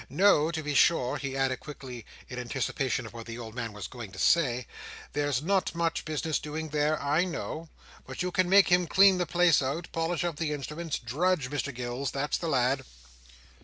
No, 0.09 0.49
to 0.49 0.63
be 0.63 0.73
sure," 0.73 1.17
he 1.17 1.37
added 1.37 1.59
quickly, 1.59 2.07
in 2.27 2.39
anticipation 2.39 3.05
of 3.05 3.13
what 3.13 3.27
the 3.27 3.37
old 3.37 3.53
man 3.53 3.71
was 3.71 3.85
going 3.85 4.11
to 4.13 4.17
say, 4.17 4.65
"there's 5.13 5.43
not 5.43 5.75
much 5.75 6.05
business 6.05 6.39
doing 6.39 6.69
there, 6.69 6.99
I 6.99 7.23
know; 7.23 7.69
but 8.07 8.23
you 8.23 8.31
can 8.31 8.49
make 8.49 8.69
him 8.69 8.87
clean 8.87 9.19
the 9.19 9.27
place 9.27 9.61
out, 9.61 9.89
polish 9.91 10.23
up 10.23 10.37
the 10.37 10.53
instruments; 10.53 10.97
drudge, 10.97 11.51
Mr 11.51 11.71
Gills. 11.71 12.09
That's 12.09 12.37
the 12.39 12.47
lad!" 12.47 12.83